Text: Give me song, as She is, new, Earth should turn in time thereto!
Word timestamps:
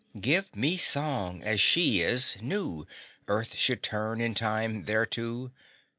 Give 0.19 0.55
me 0.55 0.77
song, 0.77 1.43
as 1.43 1.61
She 1.61 2.01
is, 2.01 2.35
new, 2.41 2.87
Earth 3.27 3.53
should 3.55 3.83
turn 3.83 4.19
in 4.19 4.33
time 4.33 4.85
thereto! 4.85 5.51